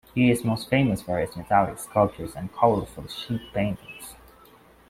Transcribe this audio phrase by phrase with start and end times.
[0.15, 4.15] He is most famous for his metallic sculptures and colorful sheep paintings.